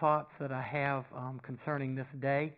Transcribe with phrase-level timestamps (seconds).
[0.00, 2.52] thoughts that I have um, concerning this day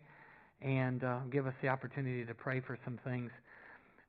[0.61, 3.31] and uh, give us the opportunity to pray for some things.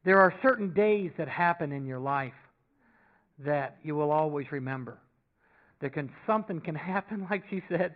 [0.05, 2.33] There are certain days that happen in your life
[3.45, 4.99] that you will always remember.
[5.81, 7.95] There can something can happen, like she said,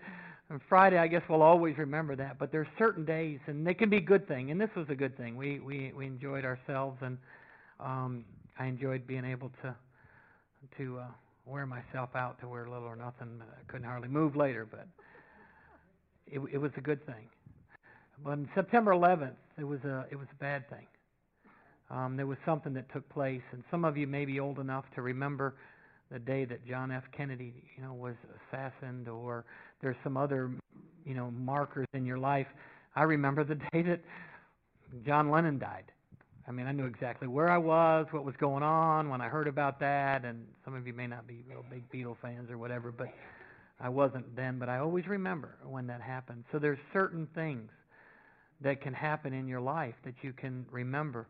[0.50, 0.98] on Friday.
[0.98, 2.39] I guess we'll always remember that.
[2.39, 4.51] But there's certain days, and they can be a good thing.
[4.51, 5.37] And this was a good thing.
[5.37, 7.19] We we we enjoyed ourselves, and
[7.81, 8.25] um,
[8.59, 9.75] I enjoyed being able to
[10.79, 11.07] to uh,
[11.47, 13.41] wear myself out to wear little or nothing.
[13.41, 14.87] I couldn't hardly move later, but
[16.27, 17.29] it, it was a good thing.
[18.25, 20.87] But on September 11th, it was a it was a bad thing.
[21.91, 24.85] Um, there was something that took place, and some of you may be old enough
[24.95, 25.55] to remember
[26.11, 27.05] the day that John F.
[27.15, 28.15] Kennedy, you know, was
[28.51, 29.45] assassinated, or
[29.80, 30.51] there's some other,
[31.05, 32.47] you know, markers in your life.
[32.97, 34.01] I remember the day that
[35.05, 35.85] John Lennon died.
[36.47, 39.47] I mean, I knew exactly where I was, what was going on when I heard
[39.47, 42.91] about that, and some of you may not be real big Beatle fans or whatever,
[42.91, 43.09] but
[43.83, 46.45] I wasn't then, but I always remember when that happened.
[46.53, 47.69] So there's certain things
[48.61, 51.27] that can happen in your life that you can remember.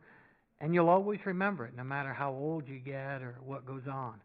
[0.61, 4.21] And you'll always remember it, no matter how old you get or what goes on.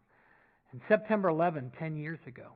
[0.72, 2.48] And September 11, 10 years ago,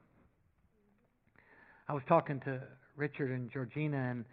[1.89, 2.61] I was talking to
[2.95, 4.27] Richard and Georgina, and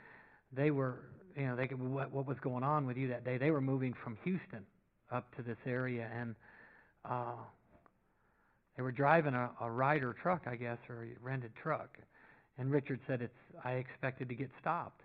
[0.51, 1.05] they were,
[1.37, 3.37] you know, they could, what, what was going on with you that day.
[3.37, 4.65] They were moving from Houston
[5.09, 6.35] up to this area, and
[7.05, 7.37] uh,
[8.79, 11.97] they were driving a, a Ryder truck, I guess, or a rented truck.
[12.57, 13.33] And Richard said, "It's
[13.65, 15.01] I expected to get stopped."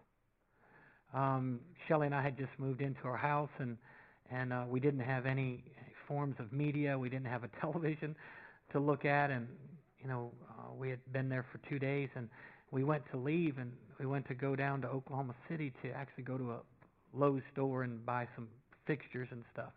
[1.12, 1.58] Um,
[1.88, 3.76] Shelley and I had just moved into our house, and
[4.30, 5.64] and uh, we didn't have any
[6.06, 6.96] forms of media.
[6.96, 8.14] We didn't have a television
[8.70, 9.48] to look at, and
[10.00, 12.28] you know uh, we had been there for two days, and
[12.70, 16.22] we went to leave, and we went to go down to Oklahoma City to actually
[16.22, 16.58] go to a
[17.12, 18.46] Lowe's store and buy some
[18.86, 19.72] fixtures and stuff.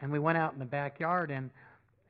[0.00, 1.50] And we went out in the backyard, and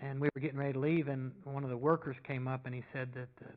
[0.01, 2.75] and we were getting ready to leave, and one of the workers came up and
[2.75, 3.53] he said that the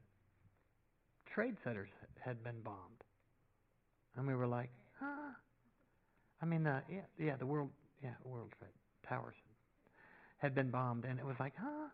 [1.33, 2.77] trade centers had been bombed.
[4.15, 5.31] And we were like, huh?
[6.41, 7.69] I mean, uh, yeah, yeah, the world,
[8.03, 8.71] yeah, World Trade
[9.07, 9.35] Towers
[10.37, 11.87] had been bombed, and it was like, huh?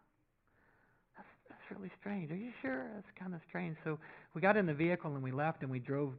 [1.16, 2.32] That's that's really strange.
[2.32, 2.88] Are you sure?
[2.96, 3.78] That's kind of strange.
[3.84, 4.00] So
[4.34, 6.14] we got in the vehicle and we left, and we drove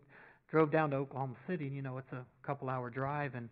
[0.48, 1.66] drove down to Oklahoma City.
[1.66, 3.48] And you know, it's a couple hour drive, and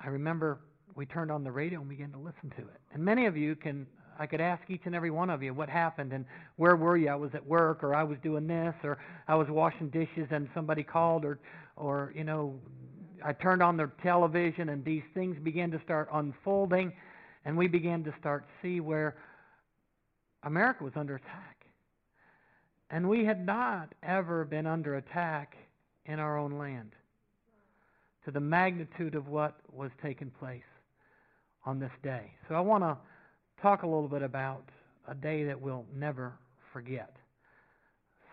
[0.00, 0.58] I remember
[0.96, 2.80] we turned on the radio and began to listen to it.
[2.92, 3.86] And many of you can
[4.18, 6.24] I could ask each and every one of you what happened and
[6.56, 7.08] where were you?
[7.08, 10.48] I was at work or I was doing this or I was washing dishes and
[10.54, 11.38] somebody called or
[11.76, 12.58] or you know
[13.24, 16.92] I turned on the television and these things began to start unfolding
[17.44, 19.16] and we began to start see where
[20.42, 21.64] America was under attack.
[22.90, 25.56] And we had not ever been under attack
[26.06, 26.92] in our own land
[28.24, 30.62] to the magnitude of what was taking place
[31.64, 32.32] on this day.
[32.48, 32.96] So I want to
[33.60, 34.64] talk a little bit about
[35.08, 36.34] a day that we'll never
[36.72, 37.14] forget.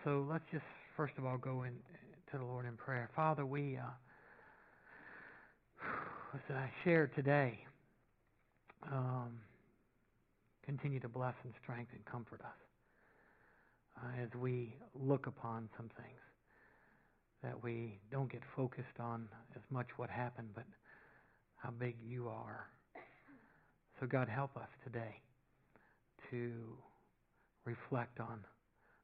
[0.04, 0.64] So let's just
[0.96, 1.72] first of all go in
[2.30, 3.08] to the Lord in prayer.
[3.16, 3.82] Father, we uh,
[6.34, 7.58] as I share today,
[8.92, 9.38] um,
[10.64, 12.58] continue to bless and strengthen and comfort us
[14.02, 16.20] uh, as we look upon some things
[17.42, 20.64] that we don't get focused on as much what happened, but
[21.56, 22.68] how big you are
[24.00, 25.20] so, God, help us today
[26.30, 26.52] to
[27.64, 28.40] reflect on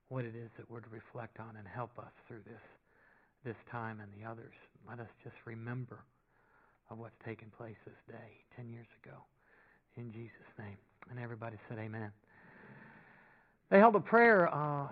[0.08, 2.62] what it is that we're to reflect on and help us through this,
[3.44, 4.54] this time and the others.
[4.88, 6.00] Let us just remember
[6.90, 9.16] of what's taken place this day 10 years ago.
[9.96, 10.76] In Jesus' name.
[11.10, 12.10] And everybody said amen.
[13.70, 14.88] They held a prayer uh,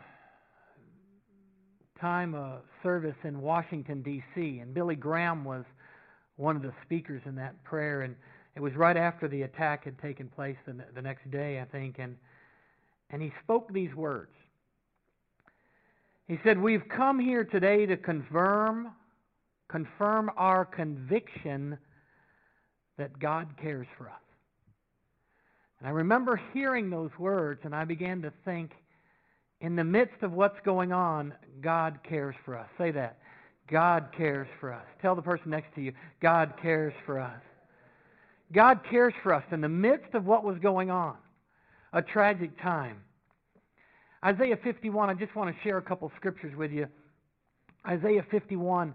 [2.00, 5.64] time uh, service in Washington, D.C., and Billy Graham was
[6.36, 8.02] one of the speakers in that prayer.
[8.02, 8.14] And
[8.58, 12.00] it was right after the attack had taken place the, the next day, I think,
[12.00, 12.16] and
[13.10, 14.32] and he spoke these words.
[16.26, 18.88] He said, "We've come here today to confirm
[19.68, 21.78] confirm our conviction
[22.96, 24.22] that God cares for us."
[25.78, 28.72] And I remember hearing those words, and I began to think,
[29.60, 32.66] in the midst of what's going on, God cares for us.
[32.76, 33.18] Say that.
[33.70, 34.86] God cares for us.
[35.00, 37.40] Tell the person next to you, God cares for us.
[38.52, 41.16] God cares for us in the midst of what was going on,
[41.92, 43.02] a tragic time.
[44.24, 46.86] Isaiah 51, I just want to share a couple scriptures with you.
[47.86, 48.94] Isaiah 51,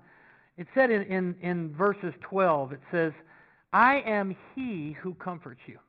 [0.57, 3.13] it said in, in, in verses 12, it says,
[3.71, 5.79] I am he who comforts you.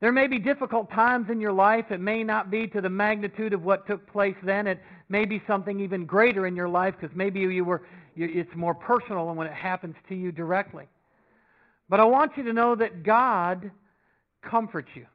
[0.00, 1.86] There may be difficult times in your life.
[1.90, 4.66] It may not be to the magnitude of what took place then.
[4.66, 7.82] It may be something even greater in your life because maybe you were,
[8.16, 10.88] it's more personal when it happens to you directly.
[11.88, 13.70] But I want you to know that God
[14.42, 15.06] comforts you.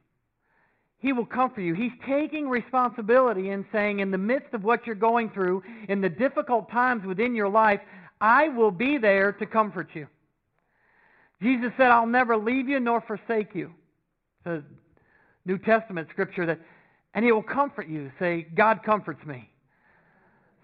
[0.99, 1.73] He will comfort you.
[1.73, 6.09] He's taking responsibility and saying, in the midst of what you're going through, in the
[6.09, 7.79] difficult times within your life,
[8.19, 10.07] I will be there to comfort you.
[11.41, 13.71] Jesus said, I'll never leave you nor forsake you.
[14.43, 14.61] The
[15.45, 16.59] New Testament scripture that,
[17.13, 18.11] and He will comfort you.
[18.19, 19.49] Say, God comforts me.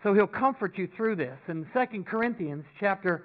[0.03, 1.37] So He'll comfort you through this.
[1.47, 3.23] In 2 Corinthians chapter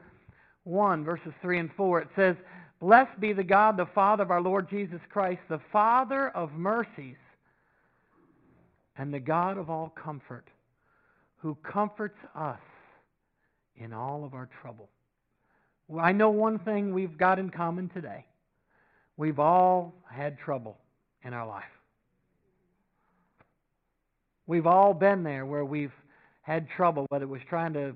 [0.62, 2.36] 1, verses 3 and 4, it says,
[2.80, 7.16] Blessed be the God, the Father of our Lord Jesus Christ, the Father of mercies
[8.96, 10.46] and the God of all comfort,
[11.36, 12.58] who comforts us
[13.76, 14.88] in all of our trouble.
[15.88, 18.24] Well, I know one thing we've got in common today.
[19.18, 20.78] We've all had trouble
[21.22, 21.64] in our life.
[24.46, 25.92] We've all been there where we've
[26.42, 27.94] had trouble, whether it was trying to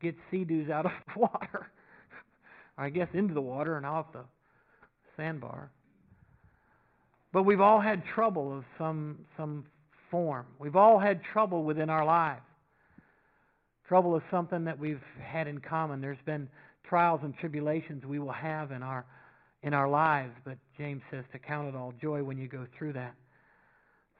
[0.00, 1.70] get sea doos out of water
[2.82, 4.24] I guess into the water and off the
[5.16, 5.70] sandbar.
[7.32, 9.64] But we've all had trouble of some some
[10.10, 10.46] form.
[10.58, 12.42] We've all had trouble within our lives.
[13.86, 16.00] Trouble is something that we've had in common.
[16.00, 16.48] There's been
[16.82, 19.06] trials and tribulations we will have in our
[19.62, 22.94] in our lives, but James says to count it all joy when you go through
[22.94, 23.14] that.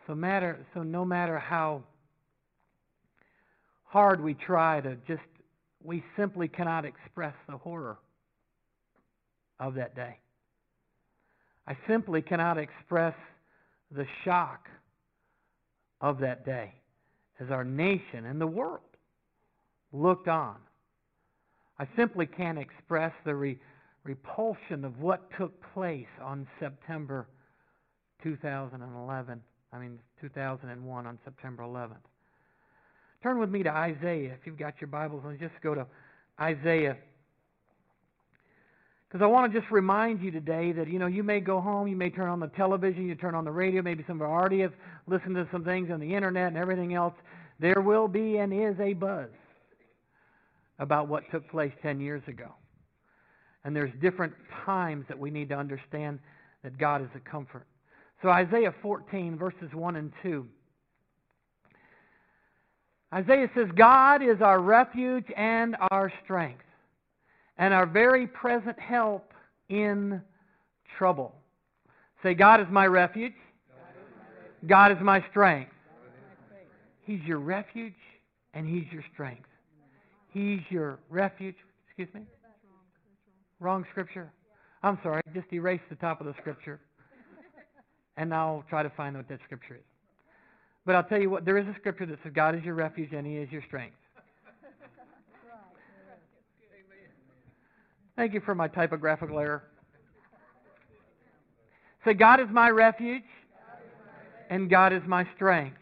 [0.06, 1.82] So matter so no matter how
[3.82, 5.22] hard we try to just
[5.82, 7.98] we simply cannot express the horror
[9.62, 10.18] of that day.
[11.66, 13.14] I simply cannot express
[13.90, 14.68] the shock
[16.00, 16.72] of that day
[17.38, 18.80] as our nation and the world
[19.92, 20.56] looked on.
[21.78, 23.58] I simply can't express the re-
[24.02, 27.28] repulsion of what took place on September
[28.22, 29.40] 2011.
[29.72, 31.96] I mean, 2001 on September 11th.
[33.22, 34.32] Turn with me to Isaiah.
[34.38, 35.86] If you've got your Bibles, just go to
[36.40, 36.96] Isaiah
[39.12, 41.86] because I want to just remind you today that, you know, you may go home,
[41.86, 44.32] you may turn on the television, you turn on the radio, maybe some of you
[44.32, 44.72] already have
[45.06, 47.12] listened to some things on the internet and everything else.
[47.60, 49.28] There will be and is a buzz
[50.78, 52.54] about what took place 10 years ago.
[53.64, 54.32] And there's different
[54.64, 56.18] times that we need to understand
[56.62, 57.66] that God is a comfort.
[58.22, 60.46] So Isaiah 14, verses 1 and 2.
[63.12, 66.64] Isaiah says, God is our refuge and our strength
[67.58, 69.32] and our very present help
[69.68, 70.20] in
[70.98, 71.34] trouble.
[72.22, 73.34] Say, God is my refuge.
[74.66, 75.72] God is my strength.
[77.04, 77.94] He's your refuge
[78.54, 79.48] and He's your strength.
[80.28, 81.56] He's your refuge.
[81.86, 82.22] Excuse me?
[83.60, 84.30] Wrong scripture.
[84.82, 85.22] I'm sorry.
[85.34, 86.80] Just erase the top of the scripture.
[88.16, 89.80] And I'll try to find what that scripture is.
[90.84, 93.12] But I'll tell you what, there is a scripture that says God is your refuge
[93.12, 93.96] and He is your strength.
[98.16, 99.64] Thank you for my typographical error.
[102.04, 103.22] Say, God is my refuge,
[104.50, 105.78] and God is my strength.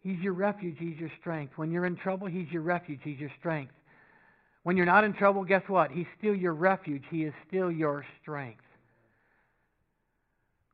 [0.00, 1.54] He's your refuge, He's your strength.
[1.56, 3.72] When you're in trouble, He's your refuge, He's your strength.
[4.62, 5.90] When you're not in trouble, guess what?
[5.90, 8.62] He's still your refuge, He is still your strength.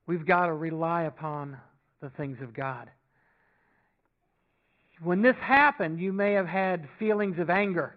[0.07, 1.57] We've got to rely upon
[2.01, 2.91] the things of God.
[5.03, 7.97] When this happened, you may have had feelings of anger.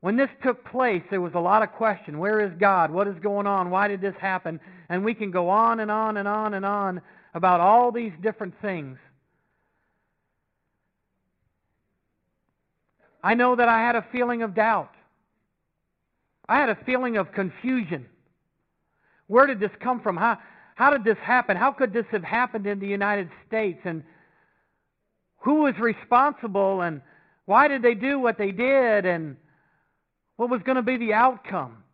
[0.00, 2.18] When this took place, there was a lot of question.
[2.18, 2.90] Where is God?
[2.90, 3.70] What is going on?
[3.70, 4.58] Why did this happen?
[4.88, 7.02] And we can go on and on and on and on
[7.34, 8.98] about all these different things.
[13.22, 14.94] I know that I had a feeling of doubt.
[16.48, 18.06] I had a feeling of confusion.
[19.26, 20.16] Where did this come from?
[20.16, 20.38] How,
[20.74, 21.58] how did this happen?
[21.58, 23.80] How could this have happened in the United States?
[23.84, 24.02] And
[25.40, 26.80] who was responsible?
[26.80, 27.02] And
[27.44, 29.04] why did they do what they did?
[29.04, 29.36] And
[30.40, 31.84] what was going to be the outcome.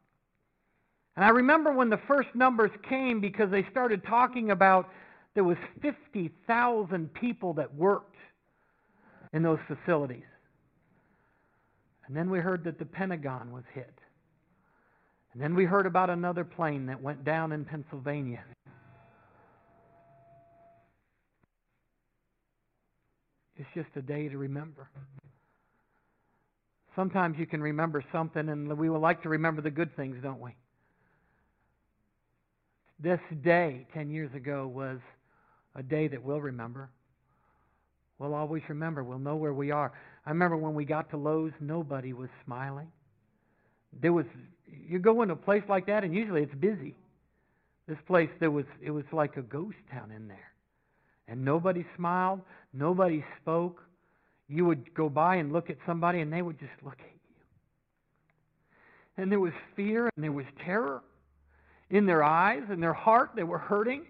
[1.16, 4.88] And I remember when the first numbers came because they started talking about
[5.34, 8.14] there was 50,000 people that worked
[9.32, 10.22] in those facilities.
[12.06, 13.98] And then we heard that the Pentagon was hit.
[15.32, 18.44] And then we heard about another plane that went down in Pennsylvania.
[23.56, 24.88] It's just a day to remember.
[26.96, 30.40] Sometimes you can remember something, and we would like to remember the good things, don't
[30.40, 30.52] we?
[32.98, 34.98] This day, 10 years ago, was
[35.74, 36.88] a day that we'll remember.
[38.18, 39.04] We'll always remember.
[39.04, 39.92] We'll know where we are.
[40.24, 42.90] I remember when we got to Lowe's, nobody was smiling.
[44.00, 44.24] There was,
[44.66, 46.94] you go into a place like that, and usually it's busy.
[47.86, 50.50] This place, there was, it was like a ghost town in there.
[51.28, 52.40] And nobody smiled,
[52.72, 53.82] nobody spoke,
[54.48, 57.12] you would go by and look at somebody and they would just look at you.
[59.16, 61.02] And there was fear and there was terror.
[61.90, 64.06] in their eyes, in their heart, they were hurting.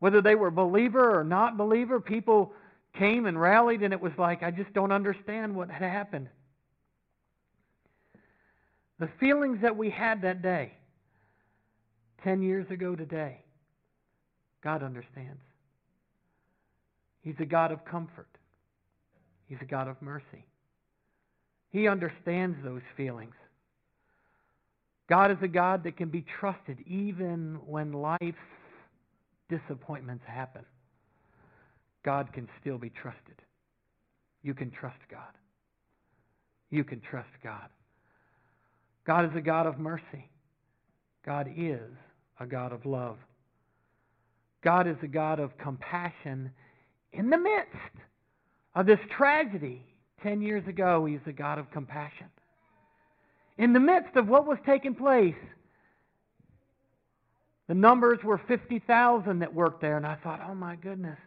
[0.00, 2.52] Whether they were believer or not believer, people
[2.94, 6.28] came and rallied, and it was like, I just don't understand what had happened.
[8.98, 10.72] The feelings that we had that day,
[12.24, 13.42] 10 years ago today,
[14.62, 15.42] God understands.
[17.22, 18.28] He's a God of comfort,
[19.48, 20.44] He's a God of mercy.
[21.70, 23.34] He understands those feelings.
[25.08, 28.36] God is a God that can be trusted even when life's
[29.48, 30.64] disappointments happen.
[32.04, 33.42] God can still be trusted.
[34.42, 35.32] You can trust God.
[36.70, 37.68] You can trust God.
[39.06, 40.30] God is a God of mercy.
[41.24, 41.90] God is
[42.38, 43.16] a God of love.
[44.62, 46.50] God is a God of compassion
[47.12, 48.07] in the midst
[48.74, 49.84] of this tragedy.
[50.22, 52.26] Ten years ago, He's a God of compassion.
[53.56, 55.34] In the midst of what was taking place,
[57.68, 61.18] the numbers were 50,000 that worked there, and I thought, oh my goodness,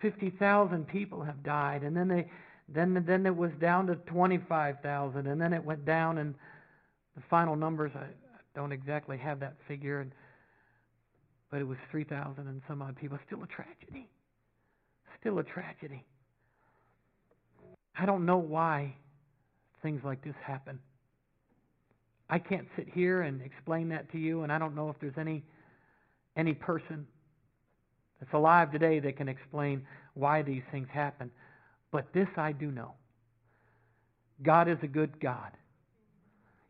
[0.00, 1.82] 50,000 people have died.
[1.82, 2.30] And then they,
[2.68, 6.34] then, then it was down to 25,000, and then it went down, and
[7.16, 10.12] the final numbers, I, I don't exactly have that figure, and,
[11.50, 13.18] but it was 3,000 and some odd people.
[13.26, 14.08] Still a tragedy.
[15.20, 16.04] Still a tragedy.
[17.98, 18.94] I don't know why
[19.82, 20.78] things like this happen.
[22.28, 25.18] I can't sit here and explain that to you, and I don't know if there's
[25.18, 25.42] any
[26.36, 27.06] any person
[28.20, 31.30] that's alive today that can explain why these things happen.
[31.90, 32.92] But this I do know.
[34.42, 35.50] God is a good God.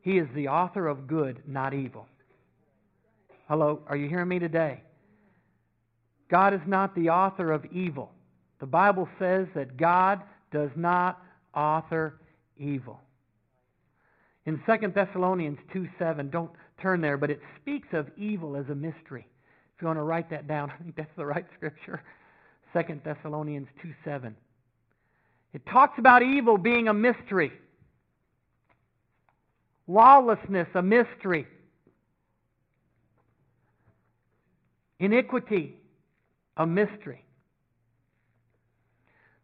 [0.03, 2.07] He is the author of good, not evil.
[3.49, 4.83] Hello, are you hearing me today?
[6.31, 8.13] God is not the author of evil.
[8.61, 11.23] The Bible says that God does not
[11.55, 12.21] author
[12.57, 13.01] evil.
[14.47, 18.75] In 2 Thessalonians 2 7, don't turn there, but it speaks of evil as a
[18.75, 19.27] mystery.
[19.77, 22.03] If you want to write that down, I think that's the right scripture.
[22.73, 24.35] 2 Thessalonians 2 7.
[25.53, 27.53] It talks about evil being a mystery,
[29.89, 31.47] lawlessness a mystery,
[35.01, 35.77] iniquity
[36.57, 37.25] a mystery.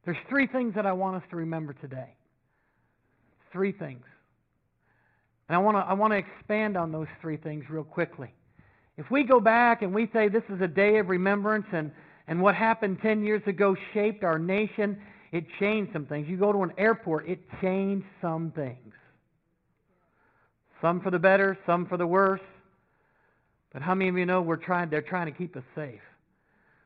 [0.06, 2.14] There's three things that I want us to remember today.
[3.52, 4.04] Three things.
[5.48, 8.32] And I want to I want to expand on those three things real quickly.
[8.96, 11.90] If we go back and we say this is a day of remembrance and,
[12.28, 14.98] and what happened 10 years ago shaped our nation,
[15.32, 16.28] it changed some things.
[16.28, 18.94] You go to an airport, it changed some things.
[20.80, 22.40] Some for the better, some for the worse.
[23.72, 26.00] But how many of you know we're trying they're trying to keep us safe?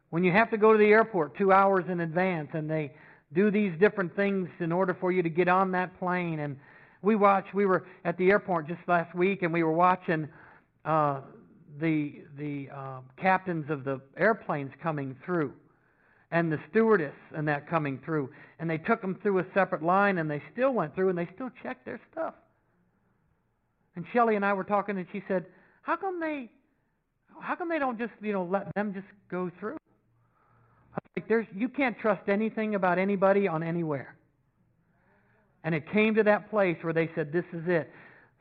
[0.08, 2.92] When you have to go to the airport 2 hours in advance and they
[3.32, 6.40] do these different things in order for you to get on that plane.
[6.40, 6.56] And
[7.02, 7.54] we watched.
[7.54, 10.28] We were at the airport just last week, and we were watching
[10.84, 11.20] uh,
[11.80, 15.52] the the uh, captains of the airplanes coming through,
[16.30, 20.18] and the stewardess and that coming through, and they took them through a separate line,
[20.18, 22.34] and they still went through, and they still checked their stuff.
[23.96, 25.46] And Shelly and I were talking, and she said,
[25.82, 26.50] "How come they,
[27.40, 29.78] how come they don't just you know let them just go through?"
[31.16, 34.14] Like there's, you can't trust anything about anybody on anywhere.
[35.64, 37.90] And it came to that place where they said, "This is it."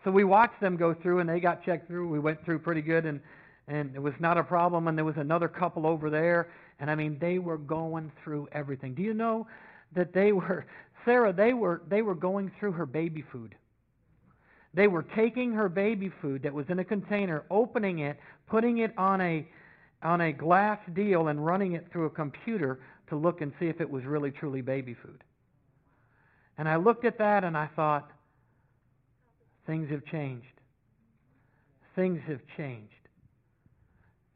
[0.03, 2.07] So we watched them go through, and they got checked through.
[2.07, 3.19] We went through pretty good, and
[3.67, 4.87] and it was not a problem.
[4.87, 6.49] And there was another couple over there,
[6.79, 8.93] and I mean, they were going through everything.
[8.93, 9.47] Do you know
[9.93, 10.65] that they were,
[11.05, 11.33] Sarah?
[11.33, 13.55] They were they were going through her baby food.
[14.73, 18.93] They were taking her baby food that was in a container, opening it, putting it
[18.97, 19.47] on a
[20.01, 22.79] on a glass deal and running it through a computer
[23.09, 25.23] to look and see if it was really truly baby food.
[26.57, 28.11] And I looked at that and I thought,
[29.65, 30.45] things have changed.
[31.95, 32.93] Things have changed.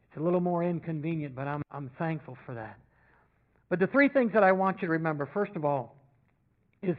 [0.08, 2.78] It's a little more inconvenient, but I'm, I'm thankful for that.
[3.68, 5.96] But the three things that I want you to remember, first of all,
[6.82, 6.96] is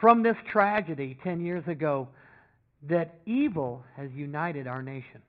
[0.00, 2.08] from this tragedy 10 years ago,
[2.88, 5.22] that evil has united our nation.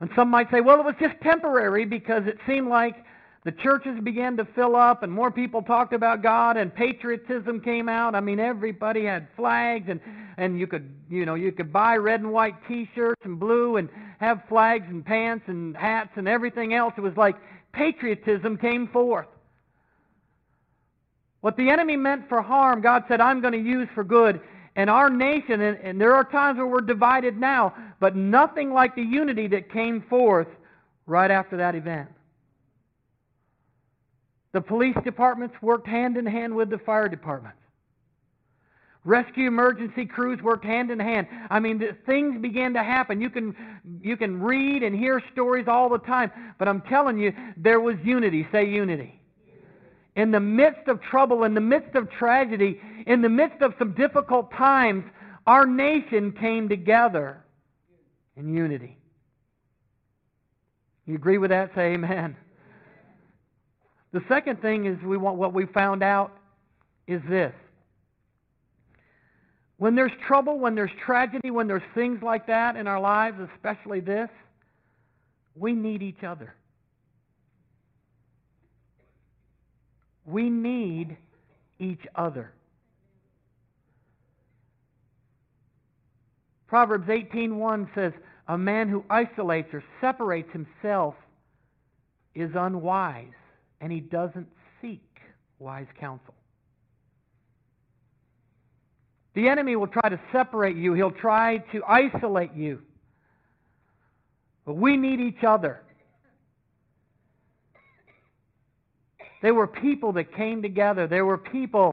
[0.00, 3.04] And some might say, well, it was just temporary because it seemed like
[3.44, 7.88] the churches began to fill up and more people talked about God and patriotism came
[7.88, 8.14] out.
[8.14, 10.00] I mean, everybody had flags and,
[10.36, 13.88] and you could, you know, you could buy red and white t-shirts and blue and
[14.20, 16.94] have flags and pants and hats and everything else.
[16.96, 17.36] It was like
[17.72, 19.26] patriotism came forth.
[21.40, 24.40] What the enemy meant for harm, God said, I'm going to use for good
[24.80, 28.94] and our nation, and, and there are times where we're divided now, but nothing like
[28.94, 30.48] the unity that came forth
[31.04, 32.08] right after that event.
[34.52, 37.58] The police departments worked hand in hand with the fire departments.
[39.04, 41.26] Rescue emergency crews worked hand in hand.
[41.50, 43.20] I mean, things began to happen.
[43.20, 43.54] You can,
[44.00, 47.96] you can read and hear stories all the time, but I'm telling you, there was
[48.02, 48.48] unity.
[48.50, 49.20] Say unity.
[50.16, 53.92] In the midst of trouble, in the midst of tragedy, in the midst of some
[53.94, 55.04] difficult times,
[55.46, 57.42] our nation came together
[58.36, 58.96] in unity.
[61.06, 61.70] You agree with that?
[61.74, 62.36] Say amen.
[64.12, 66.36] The second thing is we want what we found out
[67.06, 67.52] is this
[69.80, 74.00] when there's trouble, when there's tragedy, when there's things like that in our lives, especially
[74.00, 74.28] this,
[75.54, 76.54] we need each other.
[80.26, 81.16] We need
[81.78, 82.52] each other.
[86.70, 88.12] Proverbs 18:1 says,
[88.46, 91.16] "A man who isolates or separates himself
[92.32, 93.34] is unwise,
[93.80, 94.46] and he doesn't
[94.80, 95.20] seek
[95.58, 96.32] wise counsel."
[99.34, 102.80] The enemy will try to separate you, he'll try to isolate you.
[104.64, 105.82] But we need each other.
[109.42, 111.08] There were people that came together.
[111.08, 111.92] There were people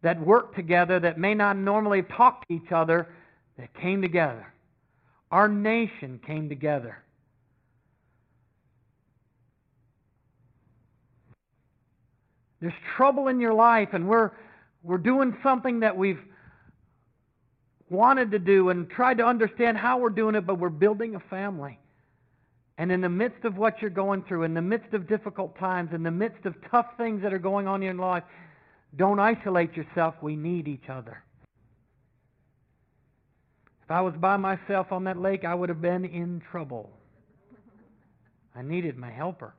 [0.00, 3.14] that worked together that may not normally talk to each other
[3.62, 4.52] that came together.
[5.30, 6.98] Our nation came together.
[12.60, 14.32] There's trouble in your life, and we're
[14.82, 16.18] we're doing something that we've
[17.88, 21.20] wanted to do and tried to understand how we're doing it, but we're building a
[21.20, 21.78] family.
[22.78, 25.90] And in the midst of what you're going through, in the midst of difficult times,
[25.92, 28.24] in the midst of tough things that are going on in your life,
[28.96, 30.16] don't isolate yourself.
[30.20, 31.22] We need each other.
[33.92, 36.90] I was by myself on that lake, I would have been in trouble.
[38.54, 39.54] I needed my helper.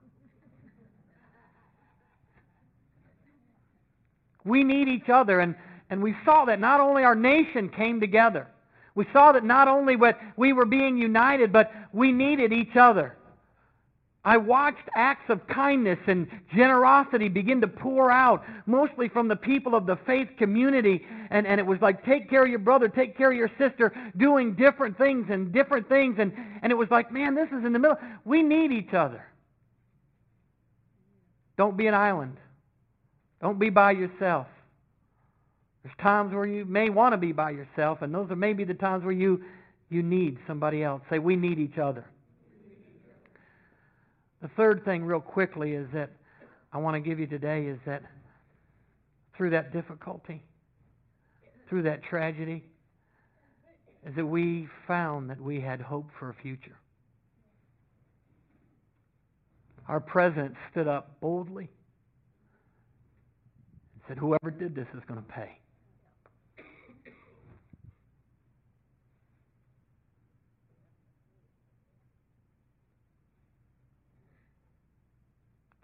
[4.45, 5.39] We need each other.
[5.39, 5.55] And,
[5.89, 8.47] and we saw that not only our nation came together,
[8.95, 13.17] we saw that not only what we were being united, but we needed each other.
[14.25, 19.75] I watched acts of kindness and generosity begin to pour out, mostly from the people
[19.75, 21.05] of the faith community.
[21.29, 23.93] And, and it was like, take care of your brother, take care of your sister,
[24.15, 26.15] doing different things and different things.
[26.19, 26.31] And,
[26.61, 27.97] and it was like, man, this is in the middle.
[28.23, 29.25] We need each other.
[31.57, 32.37] Don't be an island.
[33.41, 34.47] Don't be by yourself.
[35.83, 38.73] There's times where you may want to be by yourself, and those are maybe the
[38.73, 39.43] times where you,
[39.89, 41.01] you need somebody else.
[41.09, 42.05] Say, we need each other.
[44.43, 46.11] The third thing, real quickly, is that
[46.73, 48.03] I want to give you today is that
[49.37, 50.43] through that difficulty,
[51.69, 52.65] through that tragedy,
[54.05, 56.75] is that we found that we had hope for a future.
[59.87, 61.69] Our president stood up boldly
[63.93, 65.57] and said, Whoever did this is going to pay.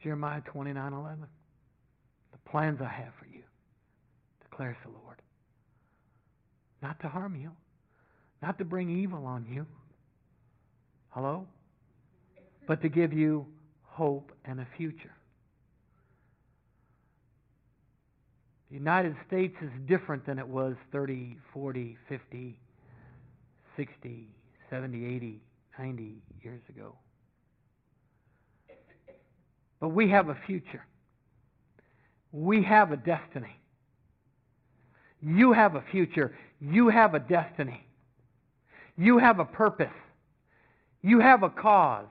[0.10, 1.28] Jeremiah 29 11.
[2.32, 3.44] The plans I have for you,
[4.42, 5.22] declares the Lord.
[6.82, 7.52] Not to harm you,
[8.42, 9.68] not to bring evil on you.
[11.10, 11.46] Hello?
[12.68, 13.46] But to give you
[13.84, 15.14] hope and a future.
[18.72, 22.60] The United States is different than it was 30, 40, 50,
[23.78, 24.28] 60,
[24.72, 25.42] 70, 80,
[25.78, 26.96] 90 years ago.
[29.80, 30.86] But we have a future.
[32.32, 33.56] We have a destiny.
[35.22, 36.36] You have a future.
[36.60, 37.86] You have a destiny.
[38.98, 39.88] You have a purpose.
[41.02, 42.06] You have a cause.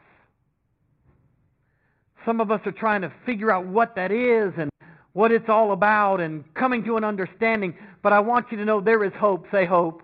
[2.24, 4.70] Some of us are trying to figure out what that is and
[5.12, 7.74] what it's all about and coming to an understanding.
[8.02, 9.46] But I want you to know there is hope.
[9.50, 10.02] Say hope.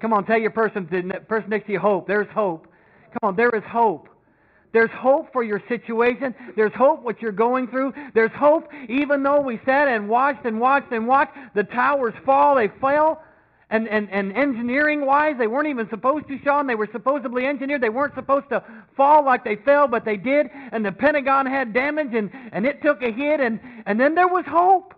[0.00, 0.86] Come on, tell your person,
[1.28, 2.06] person next to you hope.
[2.08, 2.66] There's hope.
[3.12, 4.08] Come on, there is hope.
[4.72, 6.34] There's hope for your situation.
[6.56, 7.92] There's hope what you're going through.
[8.14, 12.56] There's hope even though we sat and watched and watched and watched the towers fall.
[12.56, 13.22] They fell.
[13.68, 16.66] And, and, and engineering wise, they weren't even supposed to, Sean.
[16.66, 17.80] They were supposedly engineered.
[17.80, 18.62] They weren't supposed to
[18.98, 20.48] fall like they fell, but they did.
[20.72, 23.40] And the Pentagon had damage and, and it took a hit.
[23.40, 24.94] And, and then there was hope.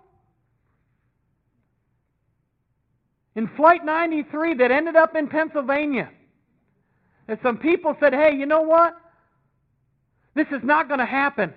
[3.36, 6.10] In Flight 93 that ended up in Pennsylvania,
[7.26, 8.94] and some people said, hey, you know what?
[10.34, 11.52] This is not going to happen.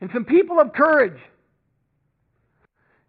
[0.00, 1.18] And some people of courage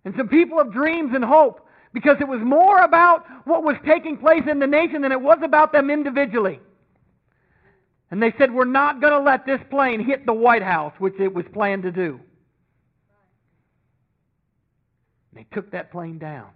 [0.06, 4.18] and some people of dreams and hope because it was more about what was taking
[4.18, 6.60] place in the nation than it was about them individually.
[8.12, 11.16] And they said, We're not going to let this plane hit the White House, which
[11.20, 12.20] it was planned to do.
[15.32, 16.50] And they took that plane down.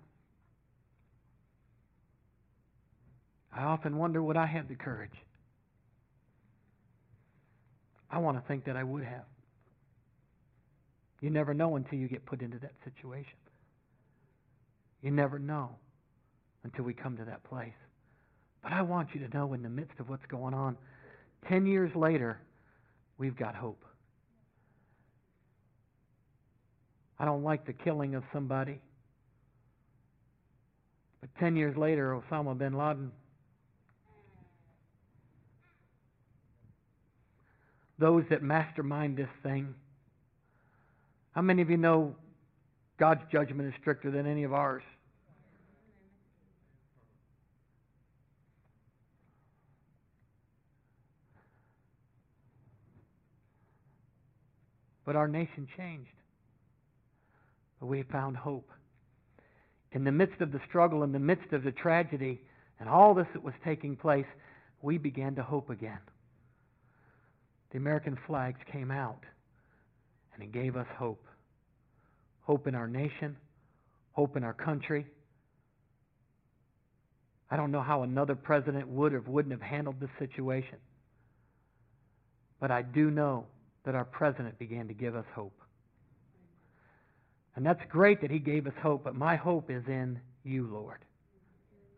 [3.51, 5.09] I often wonder would I have the courage?
[8.09, 9.25] I want to think that I would have.
[11.21, 13.37] You never know until you get put into that situation.
[15.01, 15.69] You never know
[16.63, 17.73] until we come to that place.
[18.61, 20.77] But I want you to know in the midst of what's going on,
[21.47, 22.39] 10 years later,
[23.17, 23.83] we've got hope.
[27.19, 28.79] I don't like the killing of somebody.
[31.21, 33.11] But 10 years later, Osama bin Laden,
[37.99, 39.73] those that mastermind this thing,
[41.31, 42.15] how many of you know
[42.99, 44.83] God's judgment is stricter than any of ours?
[55.05, 56.09] But our nation changed.
[57.79, 58.69] But we found hope.
[59.93, 62.41] In the midst of the struggle, in the midst of the tragedy,
[62.79, 64.25] and all this that was taking place,
[64.81, 65.99] we began to hope again.
[67.71, 69.23] The American flags came out,
[70.33, 71.23] and it gave us hope.
[72.41, 73.35] Hope in our nation,
[74.13, 75.05] hope in our country.
[77.51, 80.77] I don't know how another president would or wouldn't have handled this situation.
[82.59, 83.45] But I do know
[83.85, 85.59] that our president began to give us hope.
[87.55, 90.99] And that's great that he gave us hope, but my hope is in you, Lord.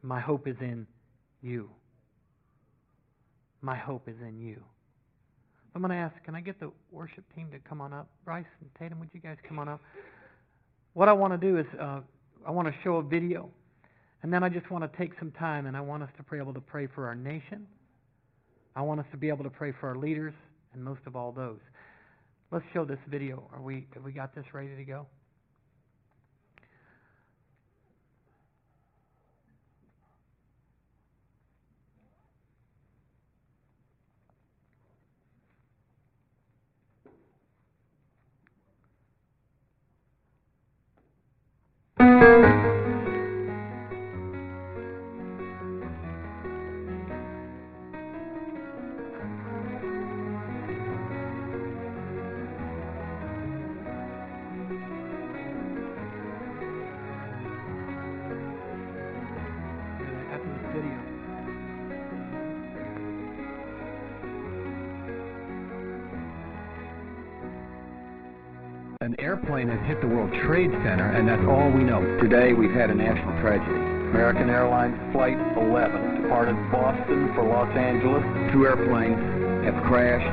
[0.01, 0.87] My hope is in
[1.41, 1.69] you.
[3.61, 4.63] My hope is in you.
[5.75, 8.09] I'm going to ask, can I get the worship team to come on up?
[8.25, 9.81] Bryce and Tatum, would you guys come on up?
[10.93, 12.01] What I want to do is uh,
[12.45, 13.49] I want to show a video,
[14.23, 16.37] and then I just want to take some time and I want us to be
[16.37, 17.67] able to pray for our nation.
[18.75, 20.33] I want us to be able to pray for our leaders,
[20.73, 21.59] and most of all, those.
[22.51, 23.47] Let's show this video.
[23.53, 25.05] Are we have we got this ready to go?
[69.19, 71.99] Airplane has hit the World Trade Center, and that's all we know.
[72.23, 73.75] Today we've had a national tragedy.
[74.15, 78.23] American Airlines Flight 11 departed Boston for Los Angeles.
[78.51, 79.19] Two airplanes
[79.67, 80.25] have crashed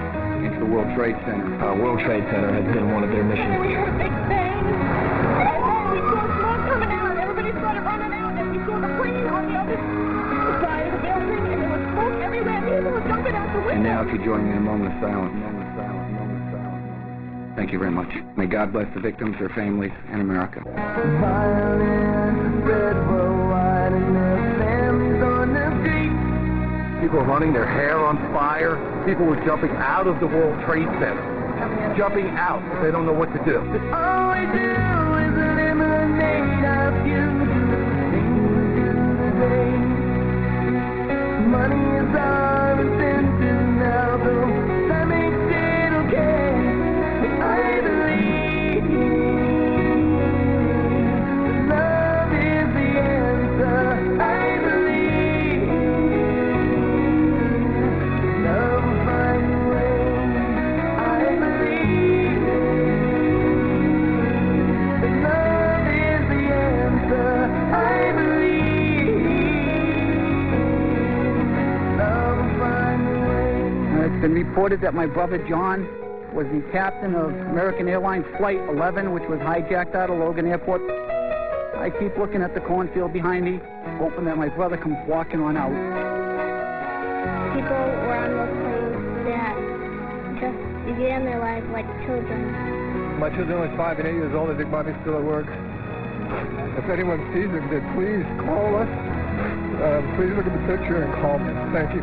[0.46, 1.44] into the World Trade Center.
[1.60, 3.58] Uh, World Trade Center has been one of their missions.
[3.60, 4.64] We heard a big bang.
[4.64, 7.18] And we saw smoke coming out.
[7.18, 8.32] Everybody started running out.
[8.38, 9.78] And we saw the plane on the other
[10.62, 11.42] side of the building.
[11.42, 12.60] And there was smoke everywhere.
[12.64, 13.76] People were jumping out the window.
[13.76, 15.34] And now if you join me in a moment of silence.
[15.34, 15.45] Moment of silence.
[17.56, 17.72] Moment of silence.
[17.72, 18.36] Thank you very much.
[18.36, 20.60] May God bless the victims, their families, and America.
[27.00, 28.76] People running their hair on fire.
[29.06, 31.94] People were jumping out of the World Trade Center.
[31.96, 32.62] Jumping out.
[32.82, 33.60] They don't know what to do.
[74.56, 75.84] Reported that my brother John
[76.32, 80.80] was the captain of American Airlines Flight 11, which was hijacked out of Logan Airport.
[81.76, 83.60] I keep looking at the cornfield behind me,
[84.00, 85.76] hoping that my brother comes walking on out.
[87.52, 87.68] people
[88.08, 88.96] were on those planes
[89.28, 89.52] that
[90.40, 90.56] just
[90.88, 93.20] began their lives like children.
[93.20, 94.48] My children are five and eight years old.
[94.48, 95.52] I think mommy's still at work.
[96.80, 98.88] If anyone sees them, then please call us.
[98.88, 101.52] Uh, please look at the picture and call me.
[101.76, 102.00] Thank you.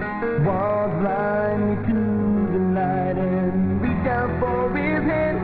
[2.54, 5.39] The light and reach out for his hand.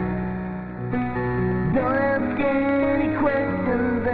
[1.73, 4.05] Don't ask any questions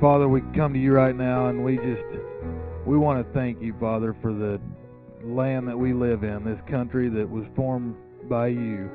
[0.00, 2.04] Father, we come to you right now and we just
[2.86, 4.60] we want to thank you, Father, for the
[5.24, 7.96] land that we live in, this country that was formed
[8.28, 8.88] by you,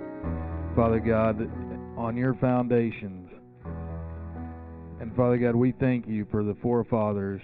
[0.78, 1.42] Father God,
[1.98, 3.30] on your foundations.
[5.02, 7.42] And Father God, we thank you for the forefathers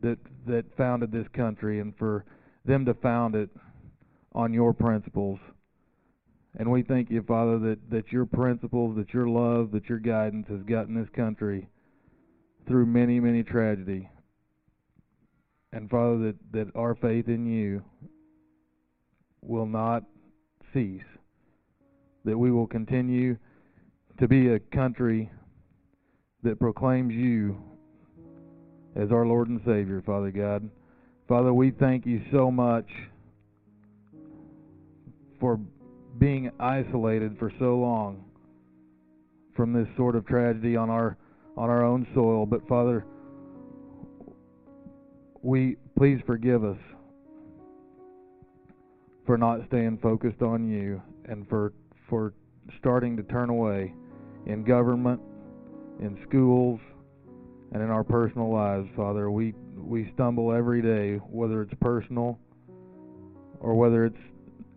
[0.00, 2.24] that that founded this country and for
[2.64, 3.50] them to found it
[4.32, 5.40] on your principles.
[6.56, 10.46] And we thank you, Father, that, that your principles, that your love, that your guidance
[10.48, 11.68] has gotten this country
[12.66, 14.08] through many, many tragedy.
[15.72, 17.82] And Father, that, that our faith in you
[19.42, 20.04] will not
[20.72, 21.02] cease.
[22.24, 23.36] That we will continue
[24.18, 25.30] to be a country
[26.42, 27.56] that proclaims you
[28.94, 30.68] as our Lord and Savior, Father God.
[31.28, 32.86] Father, we thank you so much
[35.38, 35.60] for
[36.18, 38.24] being isolated for so long
[39.54, 41.16] from this sort of tragedy on our
[41.56, 42.46] on our own soil.
[42.46, 43.04] But Father,
[45.42, 46.78] we please forgive us
[49.24, 51.72] for not staying focused on you and for
[52.08, 52.32] for
[52.78, 53.92] starting to turn away
[54.46, 55.20] in government,
[56.00, 56.80] in schools,
[57.72, 59.30] and in our personal lives, Father.
[59.30, 62.38] We we stumble every day, whether it's personal
[63.60, 64.16] or whether it's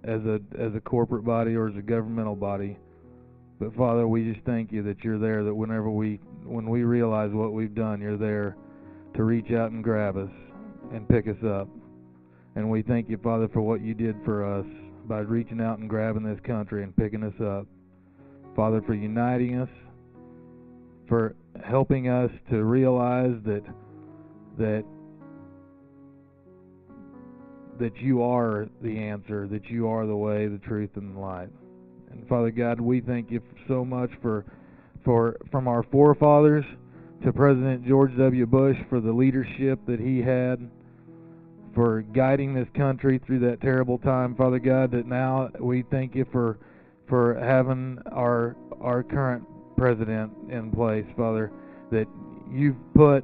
[0.04, 2.78] as a as a corporate body or as a governmental body.
[3.60, 5.44] But Father, we just thank you that you're there.
[5.44, 8.56] That whenever we when we realize what we've done, you're there
[9.16, 10.30] to reach out and grab us
[10.94, 11.68] and pick us up.
[12.56, 14.66] And we thank you, Father, for what you did for us
[15.08, 17.66] by reaching out and grabbing this country and picking us up.
[18.56, 19.70] Father, for uniting us,
[21.08, 23.64] for helping us to realize that
[24.58, 24.84] that
[27.80, 31.50] that you are the answer, that you are the way, the truth, and the light.
[32.12, 34.46] And Father God, we thank you so much for
[35.04, 36.66] for from our forefathers
[37.24, 38.46] to President George W.
[38.46, 40.70] Bush for the leadership that he had
[41.76, 46.26] for guiding this country through that terrible time, Father God, that now we thank you
[46.32, 46.58] for
[47.08, 49.44] for having our our current
[49.78, 51.52] president in place, Father,
[51.92, 52.08] that
[52.52, 53.24] you've put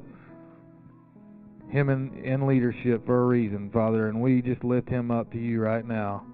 [1.68, 5.38] him in, in leadership for a reason, Father, and we just lift him up to
[5.38, 6.24] you right now.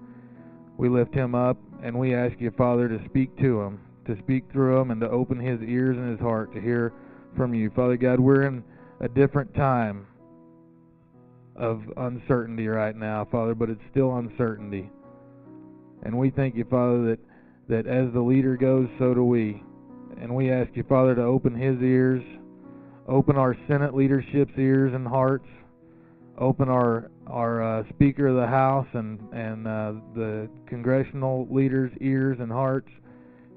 [0.77, 4.45] We lift him up and we ask you, Father, to speak to him, to speak
[4.51, 6.93] through him, and to open his ears and his heart to hear
[7.35, 7.69] from you.
[7.75, 8.63] Father God, we're in
[8.99, 10.07] a different time
[11.55, 14.89] of uncertainty right now, Father, but it's still uncertainty.
[16.03, 17.19] And we thank you, Father, that,
[17.69, 19.61] that as the leader goes, so do we.
[20.21, 22.23] And we ask you, Father, to open his ears,
[23.07, 25.47] open our Senate leadership's ears and hearts,
[26.37, 32.37] open our our uh, Speaker of the House and and uh, the congressional leaders' ears
[32.39, 32.89] and hearts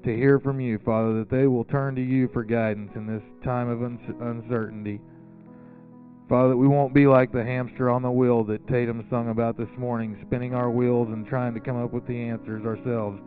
[0.03, 3.23] to hear from you, Father, that they will turn to you for guidance in this
[3.43, 5.01] time of uncertainty.
[6.29, 9.57] Father, that we won't be like the hamster on the wheel that Tatum sung about
[9.57, 13.19] this morning, spinning our wheels and trying to come up with the answers ourselves,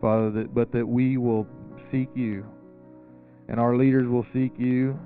[0.00, 1.46] Father, that, but that we will
[1.90, 2.44] seek you.
[3.48, 4.98] And our leaders will seek you,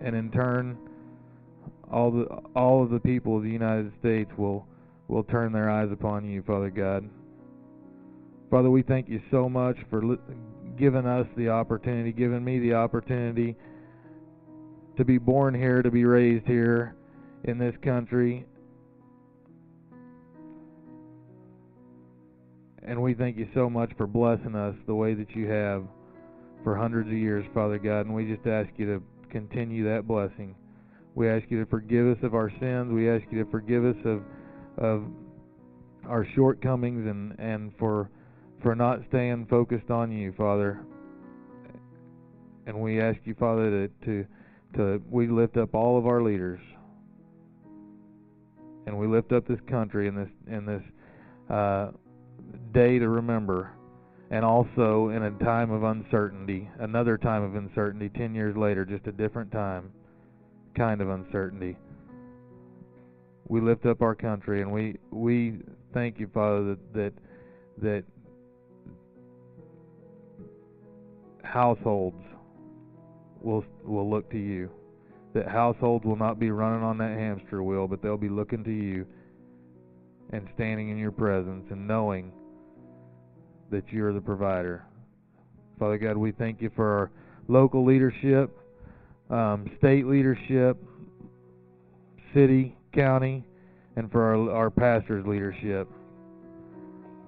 [0.00, 0.78] and in turn,
[1.92, 2.24] all the
[2.56, 4.66] all of the people of the United States will
[5.08, 7.08] will turn their eyes upon you, Father God.
[8.50, 10.00] Father, we thank you so much for
[10.78, 13.56] giving us the opportunity, given me the opportunity
[14.96, 16.94] to be born here, to be raised here
[17.44, 18.46] in this country.
[22.86, 25.84] And we thank you so much for blessing us the way that you have
[26.62, 28.06] for hundreds of years, Father God.
[28.06, 30.54] And we just ask you to continue that blessing.
[31.14, 32.92] We ask you to forgive us of our sins.
[32.92, 34.22] We ask you to forgive us of
[34.76, 35.04] of
[36.08, 38.10] our shortcomings and and for
[38.64, 40.80] for not staying focused on you, Father.
[42.66, 44.26] And we ask you, Father, to to,
[44.76, 46.60] to we lift up all of our leaders,
[48.86, 50.82] and we lift up this country in this in this
[51.54, 51.90] uh,
[52.72, 53.70] day to remember,
[54.30, 59.06] and also in a time of uncertainty, another time of uncertainty, ten years later, just
[59.06, 59.92] a different time
[60.74, 61.76] kind of uncertainty.
[63.46, 65.58] We lift up our country and we we
[65.92, 67.12] thank you, Father, that that
[67.82, 68.04] that
[71.44, 72.22] households
[73.40, 74.70] will will look to you.
[75.34, 78.70] That households will not be running on that hamster wheel, but they'll be looking to
[78.70, 79.06] you
[80.30, 82.32] and standing in your presence and knowing
[83.70, 84.84] that you're the provider.
[85.78, 87.10] Father God, we thank you for our
[87.48, 88.56] local leadership,
[89.28, 90.76] um, state leadership,
[92.32, 93.44] city, county,
[93.96, 95.88] and for our, our pastors' leadership.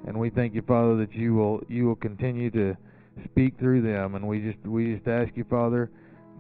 [0.07, 2.77] And we thank you, Father, that you will you will continue to
[3.25, 4.15] speak through them.
[4.15, 5.91] And we just we just ask you, Father,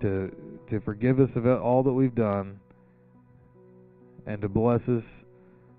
[0.01, 0.35] to
[0.71, 2.59] to forgive us of all that we've done,
[4.27, 5.05] and to bless us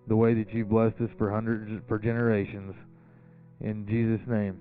[0.08, 2.74] the way that you've blessed us for hundreds for generations.
[3.62, 4.60] In Jesus' name.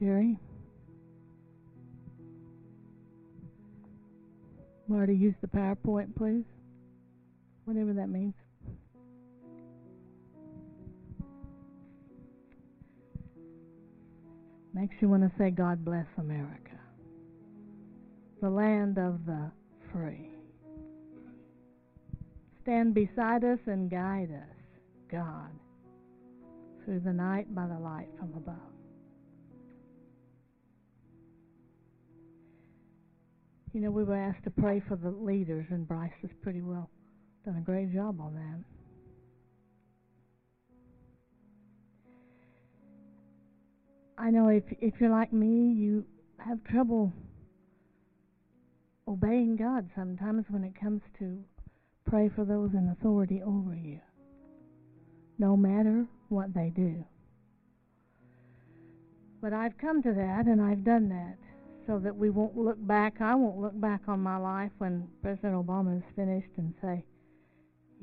[0.00, 0.38] Jerry?
[4.88, 6.44] Marty, use the PowerPoint, please.
[7.66, 8.32] Whatever that means.
[14.72, 16.78] Makes you want to say, God bless America,
[18.40, 19.50] the land of the
[19.92, 20.30] free.
[22.62, 24.56] Stand beside us and guide us,
[25.10, 25.50] God,
[26.84, 28.77] through the night by the light from above.
[33.78, 36.90] You know, we were asked to pray for the leaders, and Bryce has pretty well
[37.44, 38.64] done a great job on that.
[44.20, 46.04] I know if if you're like me, you
[46.38, 47.12] have trouble
[49.06, 51.38] obeying God sometimes when it comes to
[52.04, 54.00] pray for those in authority over you,
[55.38, 57.04] no matter what they do.
[59.40, 61.47] But I've come to that and I've done that
[61.88, 63.14] so that we won't look back.
[63.20, 67.02] I won't look back on my life when President Obama is finished and say,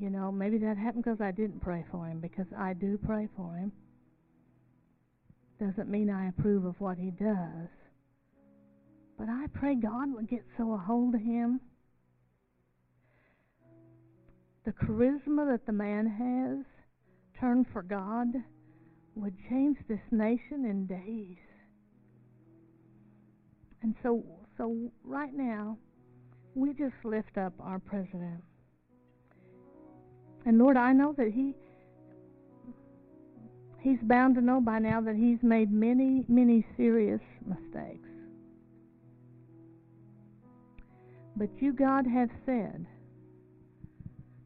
[0.00, 3.28] you know, maybe that happened because I didn't pray for him, because I do pray
[3.36, 3.70] for him.
[5.60, 7.68] Doesn't mean I approve of what he does.
[9.16, 11.60] But I pray God would get so a hold of him.
[14.66, 16.66] The charisma that the man has,
[17.40, 18.26] turned for God,
[19.14, 21.38] would change this nation in days.
[23.86, 24.24] And so,
[24.58, 25.78] so right now,
[26.56, 28.42] we just lift up our president.
[30.44, 31.54] And Lord, I know that he
[33.78, 38.08] he's bound to know by now that he's made many, many serious mistakes.
[41.36, 42.84] But you, God, have said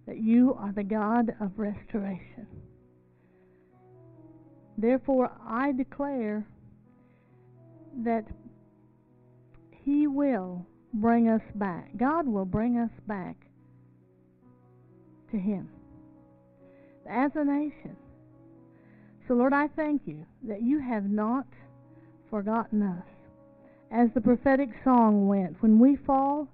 [0.06, 2.46] that you are the God of restoration.
[4.76, 6.46] Therefore, I declare
[8.04, 8.26] that
[9.84, 11.96] He will bring us back.
[11.96, 13.36] God will bring us back
[15.30, 15.68] to Him
[17.08, 17.96] as a nation.
[19.26, 21.46] So, Lord, I thank you that you have not
[22.30, 23.04] forgotten us.
[23.92, 26.48] As the prophetic song went, when we fall,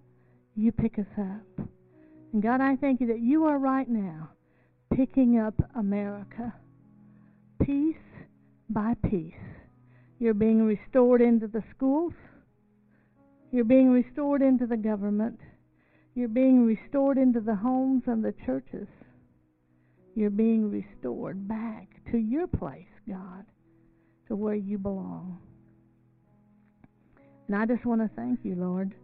[0.54, 1.66] you pick us up.
[2.32, 4.30] And God, I thank you that you are right now
[4.94, 6.52] picking up America
[7.62, 7.96] piece
[8.70, 9.34] by piece.
[10.18, 12.12] You're being restored into the schools.
[13.52, 15.40] You're being restored into the government.
[16.14, 18.88] You're being restored into the homes and the churches.
[20.14, 23.44] You're being restored back to your place, God,
[24.28, 25.38] to where you belong.
[27.46, 28.94] And I just want to thank you, Lord,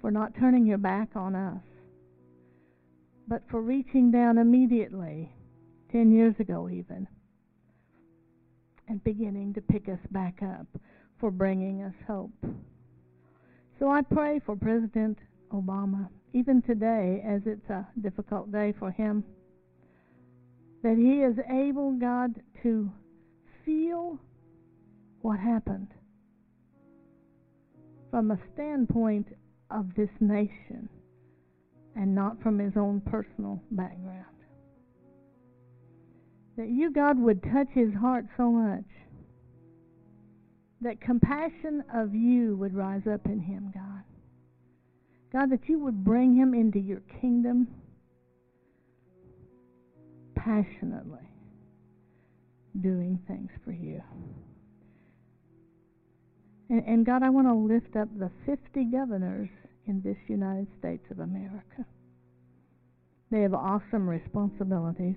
[0.00, 1.62] for not turning your back on us,
[3.26, 5.30] but for reaching down immediately,
[5.92, 7.06] 10 years ago even,
[8.88, 10.66] and beginning to pick us back up,
[11.20, 12.32] for bringing us hope.
[13.78, 15.18] So I pray for President
[15.52, 19.22] Obama, even today, as it's a difficult day for him
[20.82, 22.90] that he is able, God, to
[23.64, 24.18] feel
[25.20, 25.88] what happened
[28.10, 29.28] from a standpoint
[29.70, 30.88] of this nation
[31.94, 34.24] and not from his own personal background.
[36.56, 38.84] That you, God, would touch his heart so much
[40.80, 44.02] that compassion of you would rise up in him, God.
[45.32, 47.68] God, that you would bring him into your kingdom
[50.34, 51.18] passionately
[52.80, 54.00] doing things for you.
[56.70, 59.48] And, and God, I want to lift up the 50 governors
[59.86, 61.84] in this United States of America.
[63.30, 65.16] They have awesome responsibilities.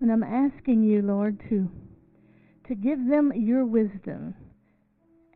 [0.00, 1.68] And I'm asking you, Lord, to,
[2.68, 4.34] to give them your wisdom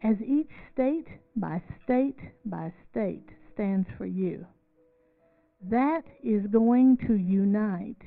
[0.03, 1.07] as each state
[1.37, 4.47] by state by state stands for you.
[5.71, 8.03] That is going to unite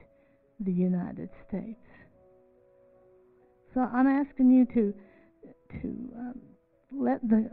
[0.59, 1.80] the United States.
[3.73, 4.93] So I'm asking you to
[5.82, 6.41] to um,
[6.91, 7.49] let the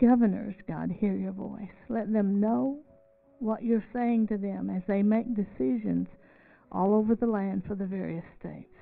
[0.00, 1.74] governors, God, hear your voice.
[1.88, 2.80] Let them know
[3.38, 6.08] what you're saying to them as they make decisions
[6.72, 8.75] all over the land for the various states.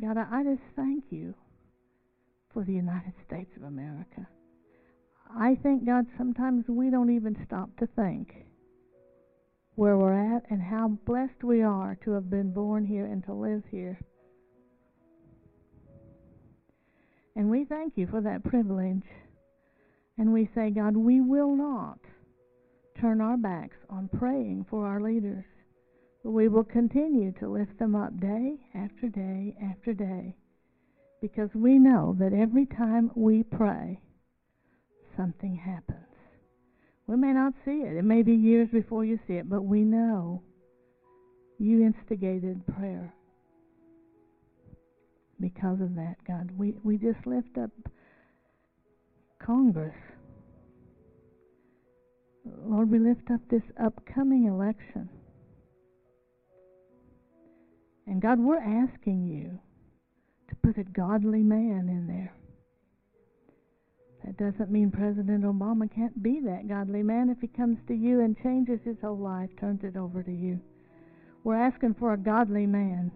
[0.00, 1.34] God, I just thank you
[2.52, 4.26] for the United States of America.
[5.34, 8.46] I think, God, sometimes we don't even stop to think
[9.74, 13.32] where we're at and how blessed we are to have been born here and to
[13.32, 13.98] live here.
[17.34, 19.04] And we thank you for that privilege.
[20.18, 21.98] And we say, God, we will not
[22.98, 25.44] turn our backs on praying for our leaders.
[26.26, 30.34] We will continue to lift them up day after day after day.
[31.22, 34.00] Because we know that every time we pray,
[35.16, 36.00] something happens.
[37.06, 37.96] We may not see it.
[37.96, 40.42] It may be years before you see it, but we know
[41.58, 43.14] you instigated prayer.
[45.40, 47.70] Because of that, God, we, we just lift up
[49.38, 49.94] Congress.
[52.64, 55.08] Lord, we lift up this upcoming election.
[58.06, 59.58] And God, we're asking you
[60.48, 62.32] to put a godly man in there.
[64.24, 68.20] That doesn't mean President Obama can't be that godly man if he comes to you
[68.20, 70.60] and changes his whole life, turns it over to you.
[71.44, 73.12] We're asking for a godly man.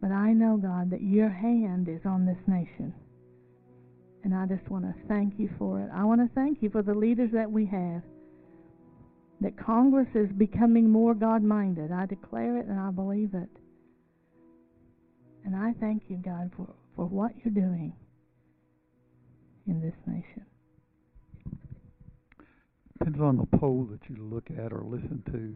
[0.00, 2.94] But I know, God, that your hand is on this nation.
[4.24, 5.90] And I just want to thank you for it.
[5.94, 8.02] I want to thank you for the leaders that we have.
[9.40, 11.92] That Congress is becoming more God minded.
[11.92, 13.48] I declare it and I believe it.
[15.44, 17.92] And I thank you, God, for, for what you're doing
[19.66, 20.44] in this nation.
[22.98, 25.54] Depends on the poll that you look at or listen to.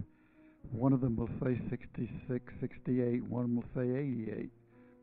[0.71, 4.51] One of them will say 66, 68, one will say 88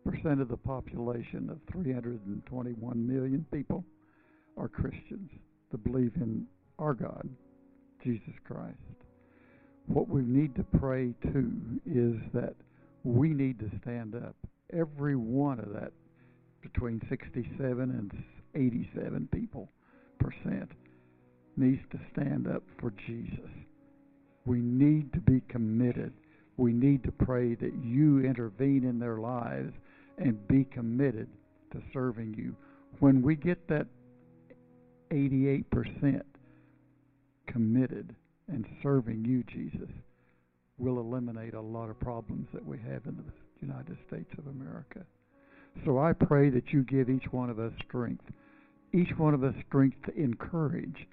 [0.06, 3.84] percent of the population of 321 million people
[4.58, 5.30] are Christians
[5.72, 6.46] that believe in
[6.80, 7.28] our God,
[8.04, 8.78] Jesus Christ.
[9.88, 11.52] What we need to pray to
[11.86, 12.56] is that
[13.04, 14.36] we need to stand up.
[14.72, 15.92] Every one of that
[16.62, 18.12] between 67 and
[18.56, 19.70] 87 people
[20.20, 20.70] percent
[21.58, 23.50] needs to stand up for Jesus.
[24.46, 26.14] We need to be committed.
[26.58, 29.74] We need to pray that you intervene in their lives
[30.18, 31.28] and be committed
[31.72, 32.56] to serving you.
[33.00, 33.88] When we get that
[35.12, 36.22] 88%
[37.52, 38.16] committed
[38.48, 39.90] and serving you, Jesus,
[40.78, 45.02] we'll eliminate a lot of problems that we have in the United States of America.
[45.86, 48.24] So I pray that you give each one of us strength,
[48.94, 51.08] each one of us strength to encourage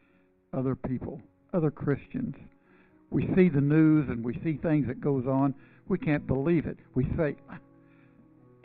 [0.52, 1.20] other people,
[1.52, 2.34] other Christians.
[3.10, 5.54] We see the news and we see things that goes on.
[5.88, 6.78] We can't believe it.
[6.94, 7.36] We say,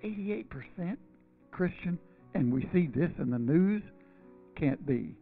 [0.04, 0.98] 88%
[1.52, 2.00] Christian,
[2.34, 3.84] and we see this in the news,
[4.56, 5.16] can't be.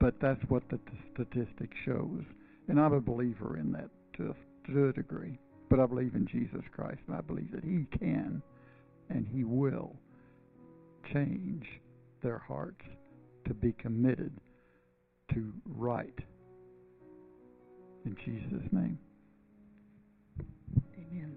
[0.00, 0.82] But that's what the t-
[1.12, 2.22] statistic shows.
[2.68, 5.38] And I'm a believer in that to a, to a degree.
[5.70, 8.42] But I believe in Jesus Christ, and I believe that He can
[9.10, 9.96] and He will
[11.12, 11.66] change
[12.22, 12.84] their hearts
[13.46, 14.32] to be committed
[15.32, 16.18] to right.
[18.04, 18.98] In Jesus' name.
[20.98, 21.36] Amen.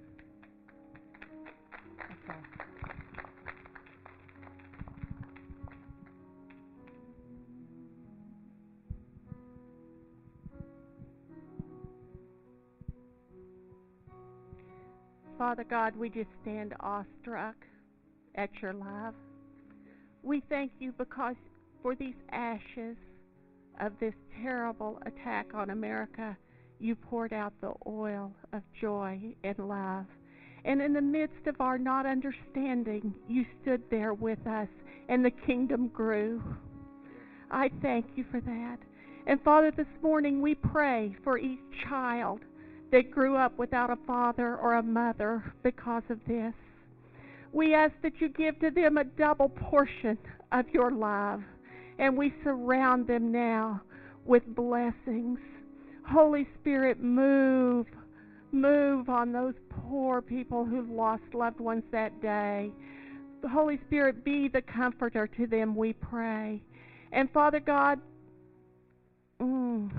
[15.37, 17.55] Father God, we just stand awestruck
[18.33, 19.13] at your love.
[20.23, 21.35] We thank you because
[21.83, 22.97] for these ashes
[23.79, 26.35] of this terrible attack on America,
[26.79, 30.05] you poured out the oil of joy and love.
[30.65, 34.67] And in the midst of our not understanding, you stood there with us,
[35.07, 36.41] and the kingdom grew.
[37.51, 38.77] I thank you for that.
[39.27, 42.39] And Father, this morning we pray for each child
[42.91, 46.53] that grew up without a father or a mother because of this.
[47.51, 50.17] We ask that you give to them a double portion
[50.51, 51.41] of your love,
[51.99, 53.81] and we surround them now
[54.25, 55.39] with blessings.
[56.07, 57.87] Holy Spirit, move,
[58.51, 62.71] move on those poor people who've lost loved ones that day.
[63.41, 66.61] The Holy Spirit, be the comforter to them, we pray.
[67.11, 67.99] And Father God,
[69.41, 69.89] mm,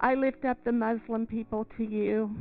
[0.00, 2.36] I lift up the Muslim people to you.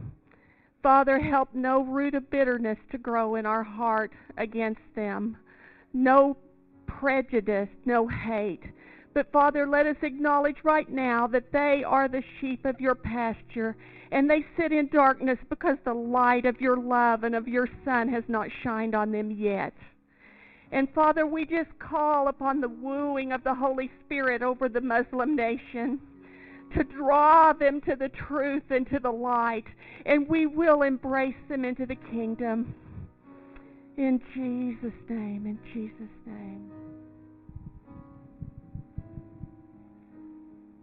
[0.83, 5.35] Father, help no root of bitterness to grow in our heart against them,
[5.91, 6.37] no
[6.85, 8.63] prejudice, no hate.
[9.13, 13.75] But Father, let us acknowledge right now that they are the sheep of your pasture,
[14.11, 18.07] and they sit in darkness because the light of your love and of your Son
[18.09, 19.73] has not shined on them yet.
[20.71, 25.35] And Father, we just call upon the wooing of the Holy Spirit over the Muslim
[25.35, 25.99] nation
[26.75, 29.65] to draw them to the truth and to the light,
[30.05, 32.73] and we will embrace them into the kingdom.
[33.97, 36.71] In Jesus' name, in Jesus' name.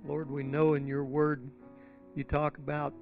[0.07, 1.49] Lord, we know in your word
[2.15, 2.93] you talk about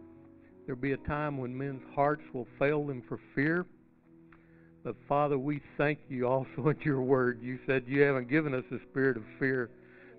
[0.66, 3.66] there'll be a time when men's hearts will fail them for fear.
[4.84, 7.40] But Father, we thank you also in your word.
[7.42, 9.70] You said you haven't given us a spirit of fear,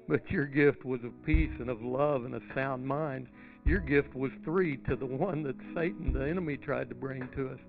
[0.08, 3.28] but your gift was of peace and of love and a sound mind.
[3.66, 7.50] Your gift was three to the one that Satan, the enemy, tried to bring to
[7.50, 7.60] us.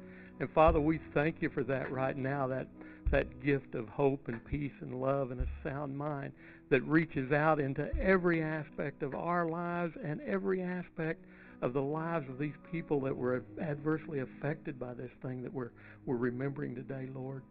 [0.41, 2.66] And Father, we thank you for that right now, that
[3.11, 6.32] that gift of hope and peace and love and a sound mind
[6.70, 11.24] that reaches out into every aspect of our lives and every aspect
[11.62, 15.70] of the lives of these people that were adversely affected by this thing that we're,
[16.07, 17.43] we're remembering today, Lord.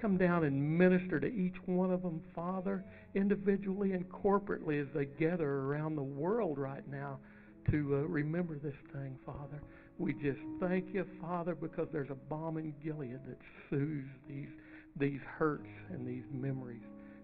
[0.00, 2.84] Come down and minister to each one of them, Father,
[3.14, 7.18] individually and corporately as they gather around the world right now
[7.70, 9.60] to uh, remember this thing, Father.
[9.98, 13.38] We just thank you, Father, because there's a balm in Gilead that
[13.68, 14.48] soothes these
[14.96, 16.82] these hurts and these memories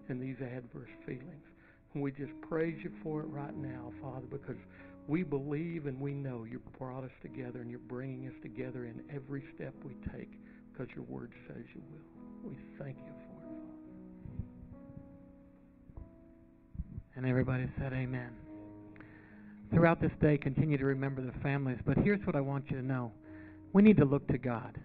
[0.09, 1.45] and these adverse feelings.
[1.93, 4.55] And we just praise you for it right now, Father, because
[5.07, 9.01] we believe and we know you brought us together and you're bringing us together in
[9.13, 10.31] every step we take
[10.71, 12.16] because your word says you will.
[12.47, 13.57] We thank you for it,
[15.93, 16.03] Father.
[17.15, 18.29] And everybody said amen.
[19.73, 22.83] Throughout this day, continue to remember the families, but here's what I want you to
[22.83, 23.11] know.
[23.73, 24.79] We need to look to God.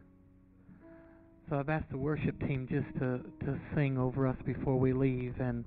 [1.48, 5.34] So I've asked the worship team just to, to sing over us before we leave.
[5.38, 5.64] And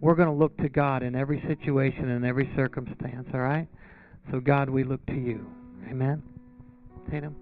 [0.00, 3.68] we're going to look to God in every situation and every circumstance, all right?
[4.30, 5.46] So, God, we look to you.
[5.88, 6.22] Amen?
[7.10, 7.36] Tatum?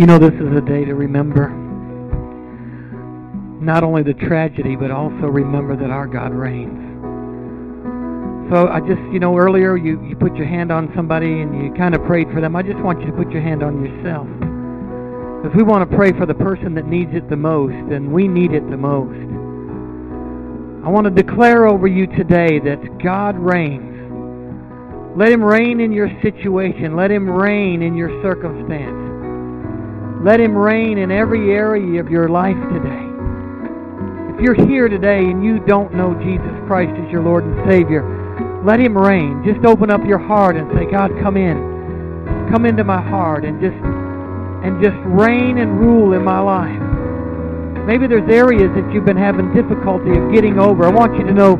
[0.00, 1.50] You know, this is a day to remember
[3.60, 6.82] not only the tragedy, but also remember that our God reigns.
[8.50, 11.72] So I just, you know, earlier you, you put your hand on somebody and you
[11.74, 12.56] kind of prayed for them.
[12.56, 14.26] I just want you to put your hand on yourself.
[15.40, 18.26] Because we want to pray for the person that needs it the most, and we
[18.26, 19.14] need it the most.
[20.84, 23.94] I want to declare over you today that God reigns.
[25.16, 26.96] Let Him reign in your situation.
[26.96, 29.03] Let Him reign in your circumstance.
[30.24, 33.04] Let Him reign in every area of your life today.
[34.32, 38.00] If you're here today and you don't know Jesus Christ as your Lord and Savior,
[38.64, 39.44] let Him reign.
[39.44, 42.48] Just open up your heart and say, God, come in.
[42.50, 46.80] Come into my heart and just and just reign and rule in my life.
[47.84, 50.86] Maybe there's areas that you've been having difficulty of getting over.
[50.86, 51.56] I want you to know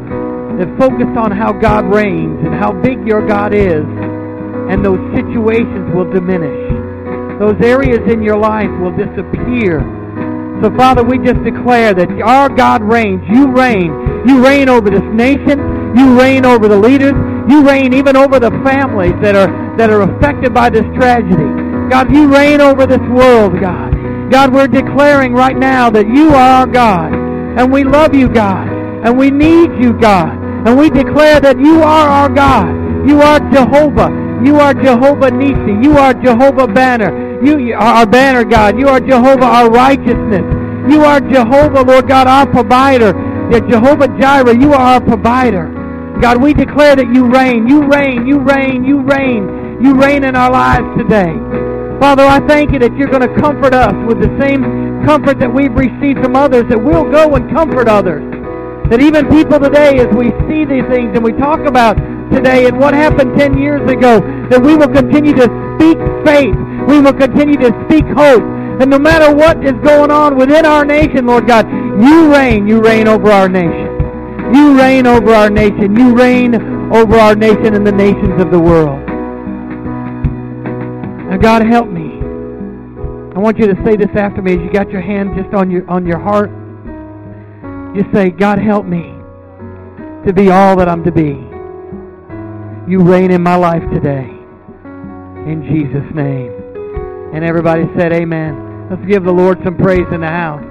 [0.56, 3.84] that focus on how God reigns and how big your God is,
[4.72, 6.83] and those situations will diminish.
[7.38, 9.80] Those areas in your life will disappear.
[10.62, 13.22] So, Father, we just declare that our God reigns.
[13.28, 13.90] You reign.
[14.26, 15.58] You reign over this nation.
[15.96, 17.14] You reign over the leaders.
[17.48, 21.44] You reign even over the families that are that are affected by this tragedy.
[21.90, 23.92] God, you reign over this world, God.
[24.30, 27.12] God, we're declaring right now that you are our God.
[27.12, 28.68] And we love you, God.
[28.68, 30.30] And we need you, God.
[30.66, 32.68] And we declare that you are our God.
[33.06, 34.40] You are Jehovah.
[34.44, 35.86] You are Jehovah Nisi.
[35.86, 37.23] You are Jehovah Banner.
[37.42, 38.78] You are our banner, God.
[38.78, 40.44] You are Jehovah, our righteousness.
[40.90, 43.12] You are Jehovah, Lord God, our provider.
[43.50, 45.72] Yeah, Jehovah Jireh, you are our provider.
[46.20, 47.66] God, we declare that you reign.
[47.66, 48.26] You reign.
[48.26, 48.84] You reign.
[48.84, 49.82] You reign.
[49.82, 51.32] You reign in our lives today.
[52.00, 54.62] Father, I thank you that you're going to comfort us with the same
[55.06, 58.22] comfort that we've received from others, that we'll go and comfort others.
[58.90, 61.96] That even people today, as we see these things and we talk about
[62.30, 64.20] today and what happened 10 years ago,
[64.50, 66.56] that we will continue to speak faith.
[66.88, 68.42] We will continue to speak hope.
[68.80, 72.66] And no matter what is going on within our nation, Lord God, you reign.
[72.66, 73.90] You reign over our nation.
[74.54, 75.96] You reign over our nation.
[75.96, 76.54] You reign
[76.92, 79.00] over our nation and the nations of the world.
[81.30, 82.20] Now, God, help me.
[83.34, 85.70] I want you to say this after me as you got your hand just on
[85.70, 86.50] your on your heart.
[87.96, 89.14] Just say, God, help me
[90.26, 91.30] to be all that I'm to be.
[92.90, 94.28] You reign in my life today.
[95.46, 96.63] In Jesus' name.
[97.34, 98.88] And everybody said, Amen.
[98.90, 100.62] Let's give the Lord some praise in the house.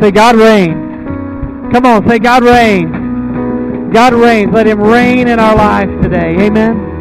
[0.00, 1.72] Say, God reigns.
[1.72, 3.92] Come on, say, God reigns.
[3.92, 4.52] God reigns.
[4.52, 6.46] Let Him reign in our lives today.
[6.46, 6.93] Amen.